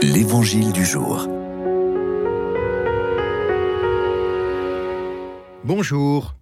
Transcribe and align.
L'Évangile 0.00 0.70
du 0.72 0.84
jour. 0.84 1.26
Bonjour. 5.64 6.36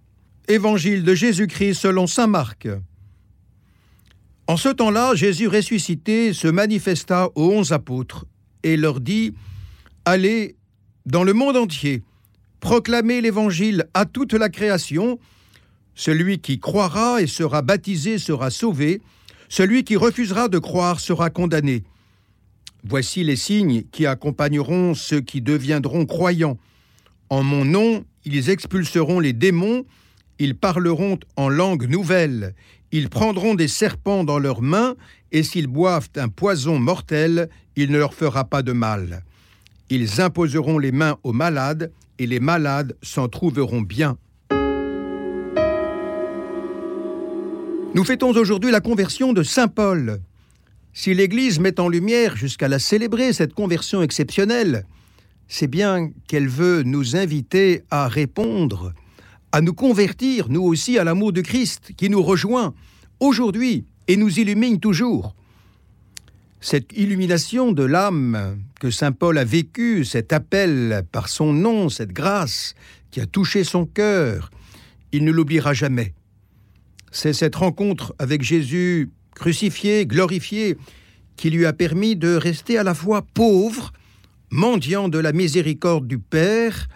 Évangile 0.47 1.03
de 1.03 1.15
Jésus-Christ 1.15 1.73
selon 1.73 2.05
Saint 2.05 2.27
Marc. 2.27 2.67
En 4.45 4.57
ce 4.57 4.69
temps-là, 4.69 5.15
Jésus 5.15 5.47
ressuscité 5.47 6.33
se 6.33 6.47
manifesta 6.47 7.29
aux 7.33 7.51
onze 7.51 7.71
apôtres 7.71 8.25
et 8.61 8.77
leur 8.77 8.99
dit 8.99 9.33
Allez 10.05 10.55
dans 11.07 11.23
le 11.23 11.33
monde 11.33 11.57
entier, 11.57 12.03
proclamez 12.59 13.21
l'Évangile 13.21 13.87
à 13.95 14.05
toute 14.05 14.33
la 14.33 14.49
création. 14.49 15.17
Celui 15.95 16.37
qui 16.37 16.59
croira 16.59 17.23
et 17.23 17.27
sera 17.27 17.63
baptisé 17.63 18.19
sera 18.19 18.51
sauvé, 18.51 19.01
celui 19.49 19.83
qui 19.83 19.95
refusera 19.95 20.47
de 20.47 20.59
croire 20.59 20.99
sera 20.99 21.31
condamné. 21.31 21.83
Voici 22.89 23.25
les 23.25 23.35
signes 23.35 23.83
qui 23.91 24.05
accompagneront 24.05 24.93
ceux 24.93 25.19
qui 25.19 25.41
deviendront 25.41 26.05
croyants. 26.05 26.57
En 27.29 27.43
mon 27.43 27.65
nom, 27.65 28.05
ils 28.23 28.49
expulseront 28.49 29.19
les 29.19 29.33
démons, 29.33 29.85
ils 30.39 30.55
parleront 30.55 31.19
en 31.35 31.49
langue 31.49 31.89
nouvelle, 31.89 32.55
ils 32.93 33.09
prendront 33.09 33.55
des 33.55 33.67
serpents 33.67 34.23
dans 34.23 34.39
leurs 34.39 34.61
mains, 34.61 34.95
et 35.33 35.43
s'ils 35.43 35.67
boivent 35.67 36.07
un 36.15 36.29
poison 36.29 36.79
mortel, 36.79 37.49
il 37.75 37.91
ne 37.91 37.97
leur 37.97 38.13
fera 38.13 38.45
pas 38.45 38.61
de 38.61 38.71
mal. 38.71 39.23
Ils 39.89 40.21
imposeront 40.21 40.79
les 40.79 40.93
mains 40.93 41.17
aux 41.23 41.33
malades, 41.33 41.91
et 42.19 42.25
les 42.25 42.39
malades 42.39 42.95
s'en 43.01 43.27
trouveront 43.27 43.81
bien. 43.81 44.17
Nous 47.93 48.03
fêtons 48.05 48.29
aujourd'hui 48.29 48.71
la 48.71 48.79
conversion 48.79 49.33
de 49.33 49.43
Saint 49.43 49.67
Paul. 49.67 50.21
Si 50.99 51.13
l'Église 51.13 51.59
met 51.59 51.79
en 51.79 51.89
lumière 51.89 52.35
jusqu'à 52.35 52.67
la 52.67 52.79
célébrer, 52.79 53.31
cette 53.31 53.53
conversion 53.53 54.01
exceptionnelle, 54.01 54.83
c'est 55.47 55.67
bien 55.67 56.09
qu'elle 56.27 56.47
veut 56.47 56.81
nous 56.81 57.15
inviter 57.15 57.83
à 57.91 58.07
répondre, 58.07 58.93
à 59.51 59.61
nous 59.61 59.75
convertir, 59.75 60.49
nous 60.49 60.63
aussi, 60.63 60.97
à 60.97 61.03
l'amour 61.03 61.33
de 61.33 61.41
Christ 61.41 61.91
qui 61.95 62.09
nous 62.09 62.23
rejoint 62.23 62.73
aujourd'hui 63.19 63.85
et 64.07 64.17
nous 64.17 64.39
illumine 64.39 64.79
toujours. 64.79 65.35
Cette 66.61 66.91
illumination 66.97 67.73
de 67.73 67.83
l'âme 67.83 68.57
que 68.79 68.89
Saint 68.89 69.11
Paul 69.11 69.37
a 69.37 69.45
vécue, 69.45 70.03
cet 70.03 70.33
appel 70.33 71.03
par 71.11 71.29
son 71.29 71.53
nom, 71.53 71.89
cette 71.89 72.11
grâce 72.11 72.73
qui 73.11 73.21
a 73.21 73.27
touché 73.27 73.63
son 73.63 73.85
cœur, 73.85 74.49
il 75.11 75.25
ne 75.25 75.31
l'oubliera 75.31 75.75
jamais. 75.75 76.15
C'est 77.11 77.33
cette 77.33 77.55
rencontre 77.55 78.15
avec 78.17 78.41
Jésus 78.41 79.11
crucifié, 79.37 80.05
glorifié, 80.05 80.77
qui 81.35 81.49
lui 81.49 81.65
a 81.65 81.73
permis 81.73 82.15
de 82.15 82.35
rester 82.35 82.77
à 82.77 82.83
la 82.83 82.93
fois 82.93 83.21
pauvre, 83.21 83.93
mendiant 84.49 85.09
de 85.09 85.19
la 85.19 85.31
miséricorde 85.31 86.07
du 86.07 86.19
Père, 86.19 86.87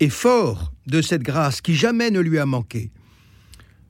et 0.00 0.10
fort 0.10 0.72
de 0.86 1.00
cette 1.00 1.22
grâce 1.22 1.60
qui 1.60 1.74
jamais 1.74 2.10
ne 2.10 2.20
lui 2.20 2.38
a 2.38 2.46
manqué. 2.46 2.90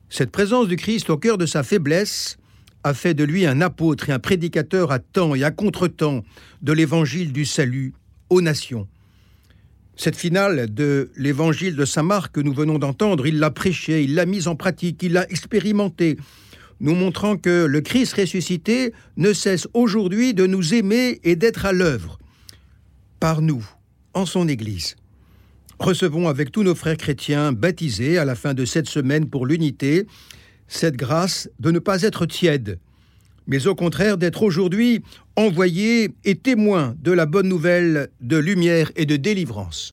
Cette 0.09 0.31
présence 0.31 0.67
du 0.67 0.77
Christ 0.77 1.09
au 1.09 1.17
cœur 1.17 1.37
de 1.37 1.45
sa 1.45 1.63
faiblesse 1.63 2.37
a 2.83 2.93
fait 2.93 3.13
de 3.13 3.25
lui 3.25 3.45
un 3.45 3.59
apôtre 3.59 4.09
et 4.09 4.13
un 4.13 4.19
prédicateur 4.19 4.91
à 4.91 4.99
temps 4.99 5.35
et 5.35 5.43
à 5.43 5.51
contre-temps 5.51 6.23
de 6.61 6.71
l'évangile 6.71 7.33
du 7.33 7.43
salut 7.43 7.93
aux 8.29 8.41
nations. 8.41 8.87
Cette 9.97 10.15
finale 10.15 10.73
de 10.73 11.09
l'évangile 11.17 11.75
de 11.75 11.83
Saint 11.83 12.03
Marc 12.03 12.35
que 12.35 12.39
nous 12.39 12.53
venons 12.53 12.77
d'entendre, 12.77 13.27
il 13.27 13.39
l'a 13.39 13.51
prêché, 13.51 14.03
il 14.03 14.15
l'a 14.15 14.25
mise 14.25 14.47
en 14.47 14.55
pratique, 14.55 15.01
il 15.03 15.13
l'a 15.13 15.29
expérimenté, 15.29 16.17
nous 16.79 16.95
montrant 16.95 17.37
que 17.37 17.65
le 17.65 17.81
Christ 17.81 18.13
ressuscité 18.13 18.93
ne 19.17 19.33
cesse 19.33 19.67
aujourd'hui 19.73 20.33
de 20.33 20.45
nous 20.45 20.73
aimer 20.73 21.19
et 21.23 21.35
d'être 21.35 21.65
à 21.65 21.73
l'œuvre 21.73 22.19
par 23.19 23.41
nous, 23.41 23.67
en 24.13 24.25
son 24.25 24.47
Église. 24.47 24.95
Recevons 25.79 26.27
avec 26.27 26.51
tous 26.51 26.63
nos 26.63 26.75
frères 26.75 26.97
chrétiens 26.97 27.51
baptisés 27.51 28.17
à 28.17 28.25
la 28.25 28.35
fin 28.35 28.53
de 28.53 28.65
cette 28.65 28.87
semaine 28.87 29.29
pour 29.29 29.45
l'unité 29.45 30.07
cette 30.67 30.95
grâce 30.95 31.49
de 31.59 31.71
ne 31.71 31.79
pas 31.79 32.01
être 32.01 32.25
tiède, 32.25 32.79
mais 33.47 33.67
au 33.67 33.75
contraire 33.75 34.17
d'être 34.17 34.43
aujourd'hui 34.43 35.01
envoyés 35.35 36.11
et 36.25 36.35
témoins 36.35 36.95
de 37.01 37.11
la 37.11 37.25
bonne 37.25 37.47
nouvelle 37.47 38.09
de 38.21 38.37
lumière 38.37 38.91
et 38.95 39.05
de 39.05 39.15
délivrance. 39.15 39.85